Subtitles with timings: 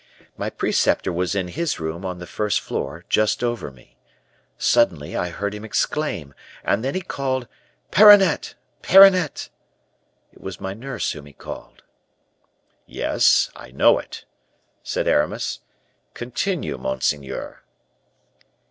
[0.35, 3.97] My preceptor was in his room on the first floor, just over me.
[4.57, 7.47] Suddenly I heard him exclaim, and then he called:
[7.91, 8.55] 'Perronnette!
[8.81, 9.49] Perronnette!'
[10.33, 11.83] It was my nurse whom he called."
[12.87, 14.25] "Yes, I know it,"
[14.81, 15.59] said Aramis.
[16.15, 17.61] "Continue, monseigneur."